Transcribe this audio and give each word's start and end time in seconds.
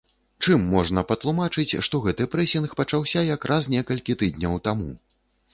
Чым 0.45 0.63
можна 0.75 1.03
патлумачыць, 1.11 1.79
што 1.89 2.01
гэты 2.07 2.27
прэсінг 2.37 2.73
пачаўся 2.81 3.23
якраз 3.37 3.71
некалькі 3.77 4.17
тыдняў 4.23 4.61
таму? 4.71 4.91